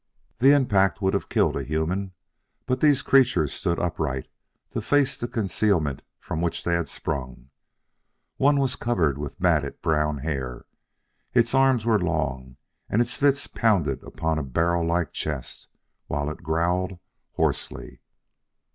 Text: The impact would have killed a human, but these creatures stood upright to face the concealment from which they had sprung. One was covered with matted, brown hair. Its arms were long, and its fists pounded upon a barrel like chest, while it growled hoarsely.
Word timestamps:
The 0.39 0.49
impact 0.55 0.99
would 1.03 1.13
have 1.13 1.29
killed 1.29 1.55
a 1.55 1.61
human, 1.63 2.13
but 2.65 2.79
these 2.79 3.03
creatures 3.03 3.53
stood 3.53 3.77
upright 3.79 4.27
to 4.71 4.81
face 4.81 5.15
the 5.19 5.27
concealment 5.27 6.01
from 6.19 6.41
which 6.41 6.63
they 6.63 6.73
had 6.73 6.89
sprung. 6.89 7.51
One 8.37 8.59
was 8.59 8.75
covered 8.75 9.19
with 9.19 9.39
matted, 9.39 9.79
brown 9.83 10.17
hair. 10.17 10.65
Its 11.35 11.53
arms 11.53 11.85
were 11.85 11.99
long, 12.01 12.57
and 12.89 12.99
its 12.99 13.15
fists 13.15 13.45
pounded 13.45 14.01
upon 14.01 14.39
a 14.39 14.43
barrel 14.43 14.83
like 14.87 15.13
chest, 15.13 15.67
while 16.07 16.31
it 16.31 16.41
growled 16.41 16.97
hoarsely. 17.33 18.01